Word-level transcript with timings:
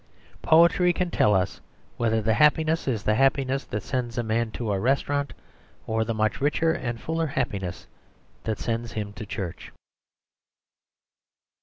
Poetry 0.41 0.93
can 0.93 1.11
tell 1.11 1.35
us 1.35 1.61
whether 1.97 2.23
the 2.23 2.33
happiness 2.33 2.87
is 2.87 3.03
the 3.03 3.13
happiness 3.13 3.65
that 3.65 3.83
sends 3.83 4.17
a 4.17 4.23
man 4.23 4.49
to 4.53 4.71
a 4.71 4.79
restaurant, 4.79 5.31
or 5.85 6.03
the 6.03 6.15
much 6.15 6.41
richer 6.41 6.71
and 6.73 6.99
fuller 6.99 7.27
happiness 7.27 7.85
that 8.45 8.57
sends 8.57 8.93
him 8.93 9.13
to 9.13 9.27
church. 9.27 9.71